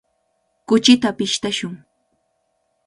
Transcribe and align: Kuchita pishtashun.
Kuchita 0.67 1.09
pishtashun. 1.17 1.73